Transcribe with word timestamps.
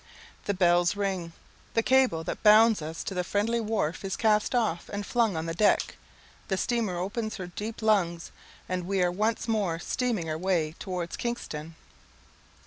The 0.45 0.55
bell 0.55 0.83
rings 0.95 1.31
the 1.75 1.83
cable 1.83 2.23
that 2.23 2.41
bound 2.41 2.81
us 2.81 3.03
to 3.03 3.13
the 3.13 3.23
friendly 3.23 3.61
wharf 3.61 4.03
is 4.03 4.15
cast 4.15 4.55
off 4.55 4.89
and 4.91 5.05
flung 5.05 5.37
on 5.37 5.45
the 5.45 5.53
deck 5.53 5.95
the 6.47 6.57
steamer 6.57 6.97
opens 6.97 7.35
her 7.35 7.45
deep 7.45 7.83
lungs, 7.83 8.31
and 8.67 8.87
we 8.87 9.03
are 9.03 9.11
once 9.11 9.47
more 9.47 9.77
stemming 9.77 10.27
our 10.27 10.39
way 10.39 10.71
towards 10.79 11.17
Kingston. 11.17 11.75